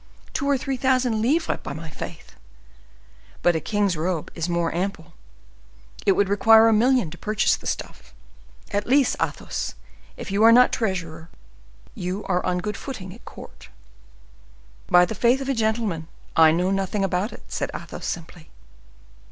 Two 0.33 0.49
or 0.49 0.57
three 0.57 0.77
thousand 0.77 1.21
livres, 1.21 1.59
by 1.61 1.73
my 1.73 1.87
faith! 1.87 2.35
But 3.43 3.55
a 3.55 3.59
king's 3.59 3.95
robe 3.95 4.31
is 4.33 4.47
the 4.47 4.51
more 4.51 4.73
ample; 4.73 5.13
it 6.07 6.13
would 6.13 6.27
require 6.27 6.67
a 6.67 6.73
million 6.73 7.11
to 7.11 7.19
purchase 7.19 7.55
the 7.55 7.67
stuff. 7.67 8.11
At 8.71 8.87
least, 8.87 9.15
Athos, 9.21 9.75
if 10.17 10.31
you 10.31 10.41
are 10.43 10.51
not 10.51 10.73
treasurer, 10.73 11.29
you 11.93 12.25
are 12.25 12.43
on 12.43 12.57
good 12.57 12.77
footing 12.77 13.13
at 13.13 13.25
court." 13.25 13.69
"By 14.87 15.05
the 15.05 15.13
faith 15.13 15.39
of 15.39 15.49
a 15.49 15.53
gentleman, 15.53 16.07
I 16.35 16.49
know 16.51 16.71
nothing 16.71 17.03
about 17.03 17.31
it," 17.31 17.43
said 17.47 17.69
Athos, 17.71 18.07
simply. 18.07 18.49